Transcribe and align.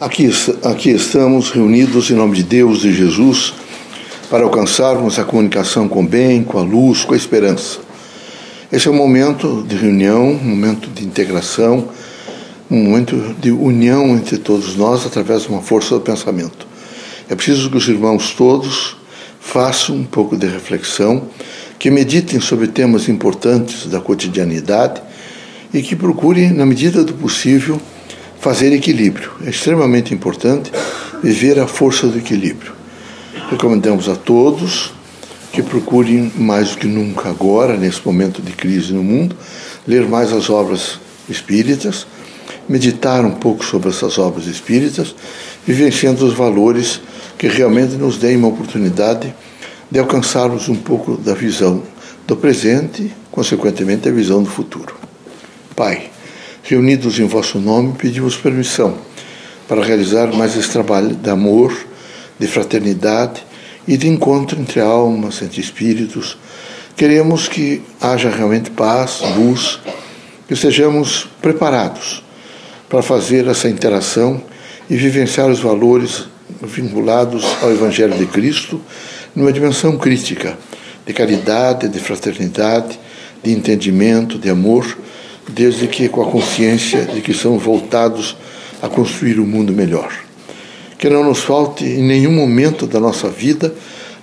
Aqui, 0.00 0.30
aqui 0.62 0.90
estamos 0.90 1.50
reunidos 1.50 2.08
em 2.08 2.14
nome 2.14 2.36
de 2.36 2.44
Deus 2.44 2.84
e 2.84 2.92
Jesus 2.92 3.52
para 4.30 4.44
alcançarmos 4.44 5.18
a 5.18 5.24
comunicação 5.24 5.88
com 5.88 6.04
o 6.04 6.06
bem, 6.06 6.44
com 6.44 6.56
a 6.56 6.62
luz, 6.62 7.02
com 7.02 7.14
a 7.14 7.16
esperança. 7.16 7.80
Esse 8.70 8.86
é 8.86 8.92
um 8.92 8.94
momento 8.94 9.66
de 9.66 9.74
reunião, 9.74 10.30
um 10.30 10.50
momento 10.50 10.88
de 10.88 11.04
integração, 11.04 11.88
um 12.70 12.84
momento 12.84 13.34
de 13.40 13.50
união 13.50 14.10
entre 14.14 14.38
todos 14.38 14.76
nós 14.76 15.04
através 15.04 15.42
de 15.42 15.48
uma 15.48 15.62
força 15.62 15.96
do 15.96 16.00
pensamento. 16.00 16.64
É 17.28 17.34
preciso 17.34 17.68
que 17.68 17.76
os 17.76 17.88
irmãos 17.88 18.32
todos 18.34 18.96
façam 19.40 19.96
um 19.96 20.04
pouco 20.04 20.36
de 20.36 20.46
reflexão, 20.46 21.24
que 21.76 21.90
meditem 21.90 22.38
sobre 22.38 22.68
temas 22.68 23.08
importantes 23.08 23.86
da 23.86 23.98
cotidianidade 24.00 25.02
e 25.74 25.82
que 25.82 25.96
procurem, 25.96 26.52
na 26.52 26.64
medida 26.64 27.02
do 27.02 27.14
possível, 27.14 27.80
fazer 28.40 28.72
equilíbrio. 28.72 29.30
É 29.44 29.50
extremamente 29.50 30.14
importante 30.14 30.70
viver 31.22 31.58
a 31.58 31.66
força 31.66 32.06
do 32.06 32.18
equilíbrio. 32.18 32.72
Recomendamos 33.50 34.08
a 34.08 34.16
todos 34.16 34.92
que 35.52 35.62
procurem 35.62 36.30
mais 36.36 36.70
do 36.70 36.78
que 36.78 36.86
nunca 36.86 37.30
agora, 37.30 37.76
nesse 37.76 38.00
momento 38.04 38.42
de 38.42 38.52
crise 38.52 38.92
no 38.92 39.02
mundo, 39.02 39.34
ler 39.86 40.06
mais 40.06 40.32
as 40.32 40.50
obras 40.50 41.00
espíritas, 41.28 42.06
meditar 42.68 43.24
um 43.24 43.32
pouco 43.32 43.64
sobre 43.64 43.88
essas 43.88 44.18
obras 44.18 44.46
espíritas, 44.46 45.14
vivenciando 45.66 46.24
os 46.24 46.34
valores 46.34 47.00
que 47.38 47.48
realmente 47.48 47.94
nos 47.94 48.18
deem 48.18 48.36
uma 48.36 48.48
oportunidade 48.48 49.34
de 49.90 49.98
alcançarmos 49.98 50.68
um 50.68 50.76
pouco 50.76 51.16
da 51.16 51.34
visão 51.34 51.82
do 52.26 52.36
presente, 52.36 53.10
consequentemente 53.30 54.08
a 54.08 54.12
visão 54.12 54.42
do 54.42 54.50
futuro. 54.50 54.94
Pai, 55.74 56.10
reunidos 56.68 57.18
em 57.18 57.24
vosso 57.24 57.58
nome, 57.58 57.94
pedimos 57.96 58.36
permissão 58.36 58.98
para 59.66 59.82
realizar 59.82 60.26
mais 60.34 60.54
esse 60.54 60.68
trabalho 60.68 61.14
de 61.14 61.30
amor, 61.30 61.74
de 62.38 62.46
fraternidade 62.46 63.42
e 63.86 63.96
de 63.96 64.06
encontro 64.06 64.60
entre 64.60 64.78
almas, 64.78 65.40
entre 65.40 65.62
espíritos. 65.62 66.36
Queremos 66.94 67.48
que 67.48 67.80
haja 67.98 68.28
realmente 68.28 68.70
paz, 68.70 69.22
luz, 69.34 69.80
que 70.46 70.54
sejamos 70.54 71.26
preparados 71.40 72.22
para 72.86 73.00
fazer 73.00 73.46
essa 73.46 73.68
interação 73.68 74.42
e 74.90 74.96
vivenciar 74.96 75.48
os 75.48 75.60
valores 75.60 76.26
vinculados 76.62 77.46
ao 77.62 77.70
Evangelho 77.70 78.16
de 78.18 78.26
Cristo 78.26 78.78
numa 79.34 79.52
dimensão 79.52 79.96
crítica 79.96 80.58
de 81.06 81.14
caridade, 81.14 81.88
de 81.88 81.98
fraternidade, 81.98 82.98
de 83.42 83.52
entendimento, 83.52 84.38
de 84.38 84.50
amor 84.50 84.84
desde 85.48 85.86
que 85.86 86.08
com 86.08 86.22
a 86.22 86.30
consciência 86.30 87.04
de 87.04 87.20
que 87.20 87.32
são 87.32 87.58
voltados 87.58 88.36
a 88.82 88.88
construir 88.88 89.40
um 89.40 89.46
mundo 89.46 89.72
melhor. 89.72 90.12
Que 90.98 91.08
não 91.08 91.24
nos 91.24 91.40
falte 91.40 91.84
em 91.84 92.02
nenhum 92.02 92.32
momento 92.32 92.86
da 92.86 93.00
nossa 93.00 93.28
vida 93.28 93.74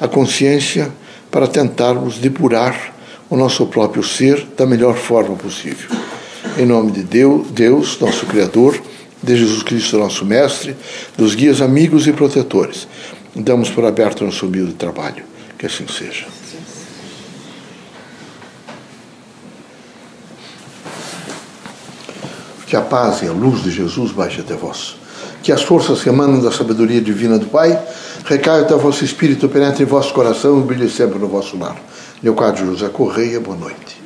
a 0.00 0.08
consciência 0.08 0.92
para 1.30 1.46
tentarmos 1.46 2.18
depurar 2.18 2.94
o 3.30 3.36
nosso 3.36 3.66
próprio 3.66 4.02
ser 4.02 4.46
da 4.56 4.66
melhor 4.66 4.96
forma 4.96 5.34
possível. 5.36 5.90
Em 6.58 6.66
nome 6.66 6.92
de 6.92 7.02
Deus, 7.02 7.50
Deus, 7.50 7.98
nosso 7.98 8.26
Criador, 8.26 8.80
de 9.22 9.36
Jesus 9.36 9.62
Cristo, 9.62 9.98
nosso 9.98 10.24
Mestre, 10.24 10.76
dos 11.16 11.34
guias 11.34 11.60
amigos 11.60 12.06
e 12.06 12.12
protetores, 12.12 12.86
damos 13.34 13.70
por 13.70 13.84
aberto 13.84 14.24
nosso 14.24 14.46
humilde 14.46 14.74
trabalho. 14.74 15.24
Que 15.58 15.66
assim 15.66 15.86
seja. 15.88 16.26
Que 22.66 22.76
a 22.76 22.80
paz 22.80 23.22
e 23.22 23.26
a 23.26 23.32
luz 23.32 23.62
de 23.62 23.70
Jesus 23.70 24.12
baixe 24.12 24.40
até 24.40 24.54
vós. 24.54 24.96
Que 25.42 25.52
as 25.52 25.62
forças 25.62 26.02
que 26.02 26.08
emanam 26.08 26.40
da 26.40 26.50
sabedoria 26.50 27.00
divina 27.00 27.38
do 27.38 27.46
Pai 27.46 27.78
recaiam 28.24 28.62
até 28.62 28.74
o 28.74 28.78
vosso 28.78 29.04
espírito, 29.04 29.48
penetrem 29.48 29.86
em 29.86 29.88
vosso 29.88 30.12
coração 30.14 30.58
e 30.60 30.62
brilhem 30.62 30.88
sempre 30.88 31.18
no 31.18 31.28
vosso 31.28 31.58
lar. 31.58 31.76
Leocádio 32.22 32.66
José 32.66 32.88
Correia, 32.88 33.38
boa 33.38 33.56
noite. 33.56 34.02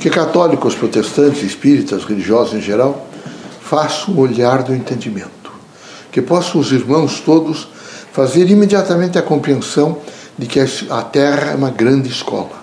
Que 0.00 0.10
católicos, 0.10 0.74
protestantes, 0.74 1.44
espíritas, 1.44 2.02
religiosos 2.04 2.54
em 2.54 2.60
geral, 2.60 3.06
façam 3.62 4.14
o 4.14 4.20
olhar 4.20 4.64
do 4.64 4.74
entendimento. 4.74 5.52
Que 6.10 6.20
possam 6.20 6.60
os 6.60 6.72
irmãos 6.72 7.20
todos 7.20 7.68
fazer 8.12 8.50
imediatamente 8.50 9.16
a 9.16 9.22
compreensão 9.22 9.98
de 10.36 10.46
que 10.46 10.58
a 10.60 11.02
Terra 11.02 11.52
é 11.52 11.54
uma 11.54 11.70
grande 11.70 12.08
escola. 12.08 12.62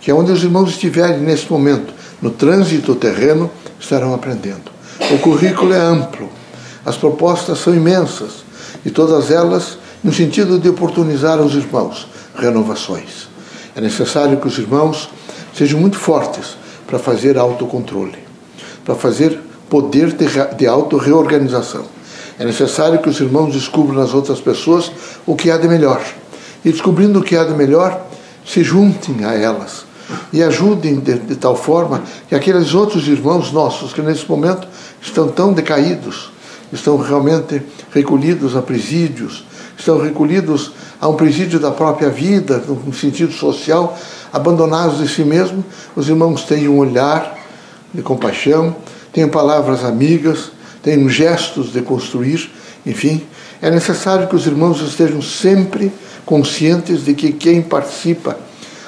Que 0.00 0.10
é 0.10 0.14
onde 0.14 0.30
os 0.30 0.44
irmãos 0.44 0.70
estiverem 0.70 1.18
nesse 1.18 1.50
momento, 1.50 1.92
no 2.22 2.30
trânsito 2.30 2.94
terreno, 2.94 3.50
estarão 3.80 4.14
aprendendo. 4.14 4.70
O 5.12 5.18
currículo 5.18 5.72
é 5.72 5.78
amplo, 5.78 6.28
as 6.84 6.96
propostas 6.96 7.58
são 7.58 7.74
imensas 7.74 8.44
e 8.84 8.90
todas 8.90 9.30
elas 9.30 9.78
no 10.02 10.12
sentido 10.12 10.58
de 10.58 10.68
oportunizar 10.68 11.38
aos 11.38 11.54
irmãos 11.54 12.08
renovações. 12.36 13.28
É 13.74 13.80
necessário 13.80 14.38
que 14.38 14.46
os 14.46 14.58
irmãos 14.58 15.08
sejam 15.54 15.80
muito 15.80 15.98
fortes 15.98 16.56
para 16.86 16.98
fazer 16.98 17.36
autocontrole, 17.36 18.18
para 18.84 18.94
fazer 18.94 19.40
poder 19.68 20.14
de 20.56 20.66
auto-reorganização. 20.66 21.84
É 22.38 22.44
necessário 22.44 23.00
que 23.00 23.08
os 23.08 23.20
irmãos 23.20 23.52
descubram 23.52 24.00
nas 24.00 24.14
outras 24.14 24.40
pessoas 24.40 24.90
o 25.26 25.34
que 25.34 25.50
há 25.50 25.56
de 25.56 25.68
melhor. 25.68 26.00
E 26.64 26.70
descobrindo 26.70 27.18
o 27.18 27.22
que 27.22 27.36
há 27.36 27.44
de 27.44 27.52
melhor, 27.52 28.06
se 28.46 28.62
juntem 28.62 29.24
a 29.24 29.34
elas 29.34 29.87
e 30.32 30.42
ajudem 30.42 31.00
de, 31.00 31.18
de, 31.18 31.36
tal 31.36 31.56
forma 31.56 32.02
que 32.28 32.34
aqueles 32.34 32.74
outros 32.74 33.06
irmãos 33.08 33.52
nossos 33.52 33.92
que 33.92 34.00
nesse 34.00 34.28
momento 34.28 34.66
estão 35.00 35.28
tão 35.28 35.52
decaídos, 35.52 36.30
estão 36.72 36.96
realmente 36.96 37.62
recolhidos 37.92 38.56
a 38.56 38.62
presídios, 38.62 39.44
estão 39.76 39.98
recolhidos 40.00 40.72
a 41.00 41.08
um 41.08 41.14
presídio 41.14 41.60
da 41.60 41.70
própria 41.70 42.10
vida, 42.10 42.62
no 42.66 42.92
sentido 42.92 43.32
social, 43.32 43.96
abandonados 44.32 44.98
de 44.98 45.08
si 45.08 45.24
mesmos, 45.24 45.64
os 45.94 46.08
irmãos 46.08 46.44
têm 46.44 46.68
um 46.68 46.78
olhar 46.78 47.36
de 47.92 48.02
compaixão, 48.02 48.76
têm 49.12 49.28
palavras 49.28 49.84
amigas, 49.84 50.50
têm 50.82 51.08
gestos 51.08 51.72
de 51.72 51.80
construir, 51.82 52.50
enfim, 52.84 53.26
é 53.60 53.70
necessário 53.70 54.28
que 54.28 54.36
os 54.36 54.46
irmãos 54.46 54.80
estejam 54.80 55.20
sempre 55.20 55.92
conscientes 56.24 57.04
de 57.04 57.14
que 57.14 57.32
quem 57.32 57.62
participa 57.62 58.38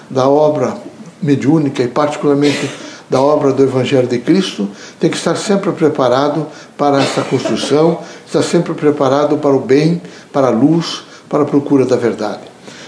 da 0.08 0.28
obra 0.28 0.76
mediúnica 1.22 1.82
e 1.82 1.88
particularmente 1.88 2.70
da 3.10 3.20
obra 3.20 3.52
do 3.52 3.62
Evangelho 3.62 4.06
de 4.06 4.18
Cristo, 4.18 4.68
tem 5.00 5.10
que 5.10 5.16
estar 5.16 5.34
sempre 5.36 5.72
preparado 5.72 6.46
para 6.78 7.02
essa 7.02 7.22
construção, 7.22 7.98
estar 8.24 8.42
sempre 8.42 8.72
preparado 8.72 9.36
para 9.38 9.50
o 9.50 9.60
bem, 9.60 10.00
para 10.32 10.46
a 10.46 10.50
luz, 10.50 11.02
para 11.28 11.42
a 11.42 11.46
procura 11.46 11.84
da 11.84 11.96
verdade. 11.96 12.42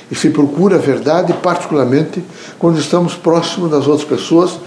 E 0.09 0.15
se 0.15 0.31
procura 0.31 0.76
a 0.76 0.78
verdade, 0.78 1.32
particularmente 1.32 2.22
quando 2.59 2.78
estamos 2.78 3.15
próximos 3.15 3.71
das 3.71 3.88
outras 3.88 4.09
pessoas, 4.09 4.60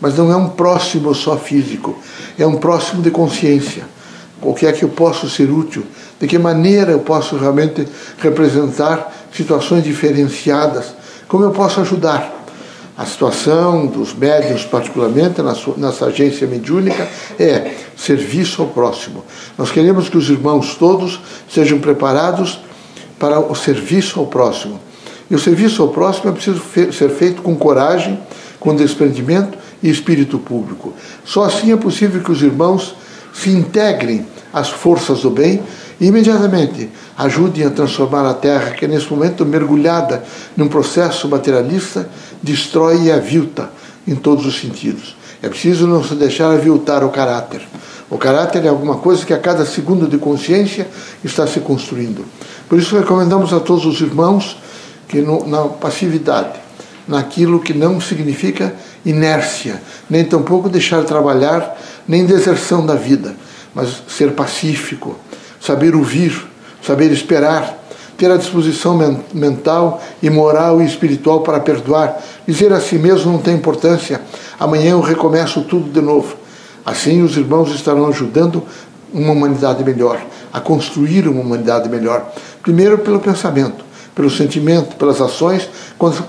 mas 0.00 0.16
não 0.16 0.30
é 0.30 0.36
um 0.36 0.50
próximo 0.50 1.14
só 1.14 1.36
físico, 1.36 1.96
é 2.38 2.46
um 2.46 2.56
próximo 2.56 3.02
de 3.02 3.10
consciência. 3.10 3.84
O 4.42 4.54
que 4.54 4.66
é 4.66 4.72
que 4.72 4.84
eu 4.84 4.90
posso 4.90 5.28
ser 5.28 5.50
útil? 5.50 5.84
De 6.20 6.26
que 6.26 6.38
maneira 6.38 6.92
eu 6.92 7.00
posso 7.00 7.36
realmente 7.36 7.88
representar 8.18 9.12
situações 9.32 9.82
diferenciadas? 9.82 10.94
Como 11.26 11.44
eu 11.44 11.50
posso 11.50 11.80
ajudar? 11.80 12.37
A 12.98 13.06
situação 13.06 13.86
dos 13.86 14.12
médios, 14.12 14.64
particularmente 14.64 15.40
nessa 15.76 16.06
agência 16.06 16.48
mediúnica, 16.48 17.06
é 17.38 17.70
serviço 17.96 18.60
ao 18.60 18.66
próximo. 18.66 19.24
Nós 19.56 19.70
queremos 19.70 20.08
que 20.08 20.18
os 20.18 20.28
irmãos 20.28 20.74
todos 20.74 21.20
sejam 21.48 21.78
preparados 21.78 22.58
para 23.16 23.38
o 23.38 23.54
serviço 23.54 24.18
ao 24.18 24.26
próximo. 24.26 24.80
E 25.30 25.34
o 25.36 25.38
serviço 25.38 25.80
ao 25.80 25.90
próximo 25.90 26.30
é 26.30 26.32
preciso 26.32 26.60
ser 26.92 27.10
feito 27.10 27.40
com 27.40 27.54
coragem, 27.54 28.18
com 28.58 28.74
desprendimento 28.74 29.56
e 29.80 29.88
espírito 29.88 30.36
público. 30.36 30.92
Só 31.24 31.44
assim 31.44 31.70
é 31.70 31.76
possível 31.76 32.20
que 32.20 32.32
os 32.32 32.42
irmãos 32.42 32.96
se 33.42 33.50
integrem 33.50 34.26
às 34.52 34.68
forças 34.68 35.20
do 35.20 35.30
bem 35.30 35.62
e 36.00 36.06
imediatamente 36.06 36.88
ajudem 37.16 37.64
a 37.64 37.70
transformar 37.70 38.28
a 38.28 38.34
terra, 38.34 38.70
que 38.72 38.86
nesse 38.86 39.10
momento 39.10 39.44
mergulhada 39.44 40.24
num 40.56 40.68
processo 40.68 41.28
materialista, 41.28 42.08
destrói 42.42 43.04
e 43.04 43.12
avilta 43.12 43.70
em 44.06 44.14
todos 44.14 44.46
os 44.46 44.60
sentidos. 44.60 45.16
É 45.42 45.48
preciso 45.48 45.86
não 45.86 46.02
se 46.02 46.14
deixar 46.14 46.50
aviltar 46.50 47.04
o 47.04 47.10
caráter. 47.10 47.60
O 48.10 48.16
caráter 48.16 48.64
é 48.64 48.68
alguma 48.68 48.96
coisa 48.96 49.24
que 49.24 49.34
a 49.34 49.38
cada 49.38 49.66
segundo 49.66 50.08
de 50.08 50.18
consciência 50.18 50.88
está 51.22 51.46
se 51.46 51.60
construindo. 51.60 52.24
Por 52.68 52.78
isso 52.78 52.96
recomendamos 52.96 53.52
a 53.52 53.60
todos 53.60 53.84
os 53.84 54.00
irmãos 54.00 54.58
que 55.06 55.20
no, 55.20 55.46
na 55.46 55.64
passividade, 55.64 56.58
naquilo 57.06 57.60
que 57.60 57.74
não 57.74 58.00
significa 58.00 58.74
inércia, 59.04 59.82
nem 60.08 60.24
tampouco 60.24 60.68
deixar 60.68 61.04
trabalhar, 61.04 61.76
nem 62.08 62.24
deserção 62.24 62.84
da 62.84 62.94
vida, 62.94 63.36
mas 63.74 64.02
ser 64.08 64.32
pacífico, 64.32 65.14
saber 65.60 65.94
ouvir, 65.94 66.48
saber 66.82 67.12
esperar, 67.12 67.76
ter 68.16 68.30
a 68.30 68.36
disposição 68.36 68.98
mental 69.32 70.02
e 70.22 70.30
moral 70.30 70.80
e 70.80 70.86
espiritual 70.86 71.42
para 71.42 71.60
perdoar. 71.60 72.20
Dizer 72.46 72.72
a 72.72 72.80
si 72.80 72.98
mesmo 72.98 73.30
não 73.30 73.38
tem 73.38 73.54
importância, 73.54 74.22
amanhã 74.58 74.92
eu 74.92 75.00
recomeço 75.00 75.62
tudo 75.62 75.90
de 75.90 76.00
novo. 76.00 76.34
Assim 76.84 77.22
os 77.22 77.36
irmãos 77.36 77.72
estarão 77.72 78.08
ajudando 78.08 78.64
uma 79.12 79.32
humanidade 79.32 79.84
melhor. 79.84 80.20
a 80.50 80.60
construir 80.60 81.28
uma 81.28 81.42
humanidade 81.42 81.90
melhor. 81.90 82.32
Primeiro 82.62 82.96
pelo 82.98 83.20
pensamento, 83.20 83.84
pelo 84.14 84.30
sentimento, 84.30 84.96
pelas 84.96 85.20
ações, 85.20 85.68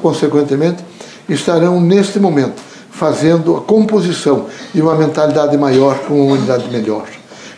consequentemente, 0.01 0.83
estarão 1.29 1.79
neste 1.79 2.19
momento 2.19 2.68
fazendo 2.99 3.55
a 3.55 3.61
composição 3.61 4.47
de 4.73 4.81
uma 4.81 4.93
mentalidade 4.93 5.57
maior 5.57 5.97
com 5.99 6.15
uma 6.15 6.25
humanidade 6.25 6.69
melhor. 6.69 7.05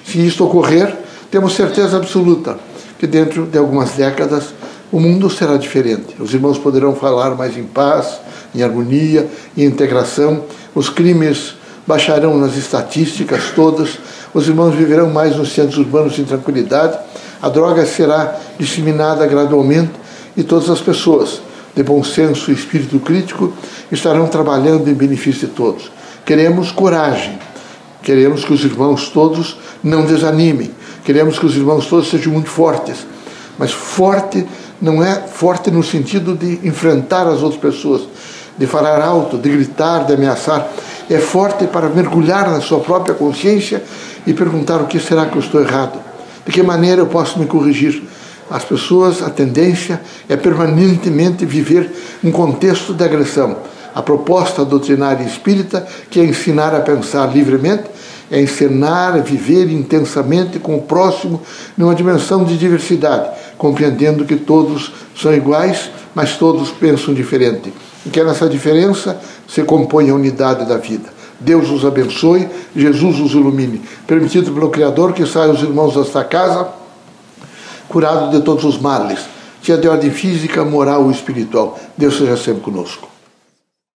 Se 0.06 0.24
isto 0.24 0.46
ocorrer, 0.46 0.96
temos 1.32 1.54
certeza 1.54 1.98
absoluta 1.98 2.60
que 3.00 3.08
dentro 3.08 3.48
de 3.48 3.58
algumas 3.58 3.92
décadas 3.92 4.54
o 4.92 5.00
mundo 5.00 5.32
será 5.32 5.58
diferente. 5.58 6.16
Os 6.20 6.32
irmãos 6.32 6.60
poderão 6.60 6.94
falar 6.94 7.34
mais 7.34 7.58
em 7.58 7.64
paz, 7.64 8.20
em 8.54 8.62
harmonia, 8.62 9.28
em 9.58 9.64
integração. 9.64 10.44
Os 10.76 10.90
crimes 10.90 11.56
baixarão 11.88 12.38
nas 12.38 12.56
estatísticas 12.56 13.46
todas. 13.56 13.98
Os 14.36 14.48
irmãos 14.48 14.76
viverão 14.76 15.10
mais 15.10 15.36
nos 15.36 15.52
centros 15.54 15.80
urbanos 15.80 16.20
em 16.20 16.24
tranquilidade. 16.24 17.00
A 17.42 17.50
droga 17.50 17.84
será 17.88 18.38
disseminada 18.60 19.26
gradualmente 19.26 19.94
e 20.38 20.44
todas 20.44 20.70
as 20.70 20.82
pessoas 20.82 21.42
de 21.76 21.84
bom 21.84 22.04
senso 22.04 22.52
e 22.52 22.54
espírito 22.54 23.00
crítico 23.00 23.54
estarão 23.92 24.28
trabalhando 24.28 24.90
em 24.90 24.94
benefício 24.94 25.48
de 25.48 25.54
todos. 25.54 25.92
Queremos 26.26 26.72
coragem. 26.72 27.40
Queremos 28.04 28.44
que 28.44 28.54
os 28.54 28.64
irmãos 28.64 29.10
todos 29.10 29.58
não 29.84 30.06
desanimem. 30.06 30.72
Queremos 31.04 31.38
que 31.38 31.46
os 31.46 31.56
irmãos 31.56 31.86
todos 31.86 32.10
sejam 32.10 32.34
muito 32.34 32.50
fortes. 32.50 33.06
Mas 33.58 33.72
forte 33.72 34.46
não 34.82 35.04
é 35.04 35.16
forte 35.22 35.70
no 35.70 35.84
sentido 35.84 36.36
de 36.36 36.68
enfrentar 36.68 37.28
as 37.28 37.44
outras 37.44 37.62
pessoas, 37.62 38.02
de 38.58 38.66
falar 38.66 39.02
alto, 39.02 39.38
de 39.38 39.50
gritar, 39.50 40.06
de 40.06 40.14
ameaçar. 40.14 40.68
É 41.10 41.20
forte 41.20 41.68
para 41.68 41.90
mergulhar 41.90 42.50
na 42.50 42.60
sua 42.62 42.80
própria 42.80 43.14
consciência 43.14 43.84
e 44.26 44.34
perguntar 44.34 44.78
o 44.78 44.88
que 44.88 45.00
será 45.00 45.26
que 45.28 45.36
eu 45.36 45.42
estou 45.42 45.62
errado? 45.62 46.00
De 46.46 46.52
que 46.52 46.64
maneira 46.64 47.02
eu 47.02 47.08
posso 47.08 47.38
me 47.40 47.46
corrigir? 47.46 48.02
As 48.52 48.66
pessoas, 48.66 49.24
a 49.24 49.30
tendência 49.30 50.02
é 50.28 50.36
permanentemente 50.36 51.46
viver 51.46 51.90
um 52.22 52.34
contexto 52.34 52.94
de 52.94 53.02
agressão. 53.02 53.56
A 53.96 54.02
proposta 54.02 54.66
doutrinária 54.66 55.24
espírita, 55.24 55.88
que 56.10 56.20
é 56.20 56.26
ensinar 56.26 56.76
a 56.76 56.82
pensar 56.82 57.34
livremente, 57.34 57.84
é 58.30 58.42
ensinar 58.42 59.16
a 59.16 59.20
viver 59.20 59.72
intensamente 59.72 60.60
com 60.60 60.76
o 60.76 60.82
próximo 60.82 61.42
numa 61.78 61.96
dimensão 61.96 62.44
de 62.44 62.58
diversidade, 62.58 63.30
compreendendo 63.58 64.26
que 64.26 64.36
todos 64.36 64.92
são 65.16 65.34
iguais, 65.34 65.90
mas 66.14 66.36
todos 66.36 66.72
pensam 66.72 67.14
diferente. 67.14 67.72
E 68.06 68.10
que 68.10 68.22
nessa 68.22 68.50
diferença 68.50 69.18
se 69.48 69.64
compõe 69.64 70.10
a 70.10 70.16
unidade 70.16 70.66
da 70.66 70.76
vida. 70.76 71.08
Deus 71.40 71.70
os 71.70 71.86
abençoe, 71.86 72.50
Jesus 72.76 73.18
os 73.22 73.32
ilumine. 73.32 73.82
Permitido 74.06 74.52
pelo 74.52 74.70
Criador 74.70 75.14
que 75.14 75.26
saiam 75.26 75.54
os 75.54 75.62
irmãos 75.62 75.96
desta 75.96 76.24
casa 76.26 76.81
curados 77.92 78.32
de 78.32 78.42
todos 78.42 78.64
os 78.64 78.80
males, 78.80 79.20
seja 79.62 79.78
de 79.78 79.88
ordem 79.88 80.10
física, 80.10 80.64
moral 80.64 81.04
ou 81.04 81.12
espiritual. 81.12 81.78
Deus 81.98 82.18
seja 82.18 82.38
sempre 82.38 82.62
conosco. 82.62 83.11